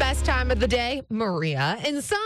[0.00, 2.18] Best time of the day, Maria, and some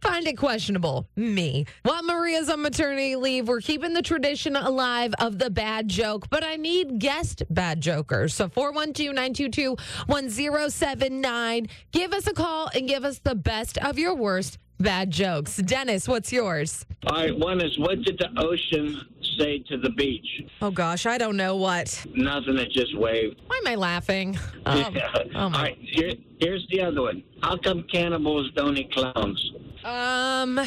[0.00, 1.08] find it questionable.
[1.16, 1.66] Me.
[1.82, 6.44] While Maria's on maternity leave, we're keeping the tradition alive of the bad joke, but
[6.44, 8.34] I need guest bad jokers.
[8.34, 9.70] So 412 922
[10.06, 11.66] 1079.
[11.90, 15.56] Give us a call and give us the best of your worst bad jokes.
[15.56, 16.84] Dennis, what's yours?
[17.06, 19.00] All right, one is what did the ocean
[19.38, 20.42] say to the beach?
[20.60, 22.04] Oh, gosh, I don't know what.
[22.14, 23.40] Nothing, it just waved.
[23.46, 24.38] Why am I laughing?
[24.64, 24.96] Um,
[25.34, 25.62] oh, my.
[25.62, 27.24] right, here, here's the other one.
[27.42, 29.52] How come cannibals don't eat clowns?
[29.84, 30.60] Um,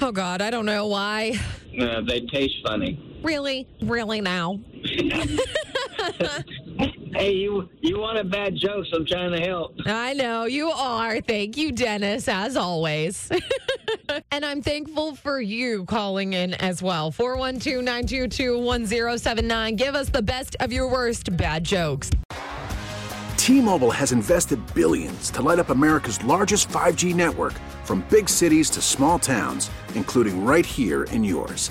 [0.00, 1.36] oh, God, I don't know why.
[1.78, 3.20] Uh, they taste funny.
[3.24, 3.66] Really?
[3.82, 4.60] Really now?
[7.20, 8.88] Hey, you you want a bad jokes?
[8.94, 9.74] I'm trying to help.
[9.84, 11.20] I know you are.
[11.20, 13.30] Thank you, Dennis, as always.
[14.30, 17.10] and I'm thankful for you calling in as well.
[17.10, 19.76] 412 922 1079.
[19.76, 22.10] Give us the best of your worst bad jokes.
[23.36, 27.52] T-Mobile has invested billions to light up America's largest 5G network
[27.84, 31.70] from big cities to small towns, including right here in yours.